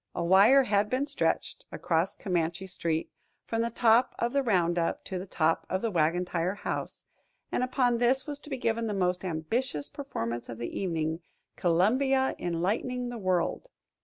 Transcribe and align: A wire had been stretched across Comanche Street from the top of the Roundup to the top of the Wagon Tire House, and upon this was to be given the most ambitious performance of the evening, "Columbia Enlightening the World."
A 0.15 0.23
wire 0.23 0.63
had 0.63 0.89
been 0.89 1.05
stretched 1.05 1.67
across 1.71 2.15
Comanche 2.15 2.65
Street 2.65 3.11
from 3.45 3.61
the 3.61 3.69
top 3.69 4.15
of 4.17 4.33
the 4.33 4.41
Roundup 4.41 5.03
to 5.05 5.19
the 5.19 5.27
top 5.27 5.67
of 5.69 5.83
the 5.83 5.91
Wagon 5.91 6.25
Tire 6.25 6.55
House, 6.55 7.05
and 7.51 7.63
upon 7.63 7.99
this 7.99 8.25
was 8.25 8.39
to 8.39 8.49
be 8.49 8.57
given 8.57 8.87
the 8.87 8.95
most 8.95 9.23
ambitious 9.23 9.89
performance 9.89 10.49
of 10.49 10.57
the 10.57 10.75
evening, 10.75 11.19
"Columbia 11.55 12.33
Enlightening 12.39 13.09
the 13.09 13.19
World." 13.19 13.67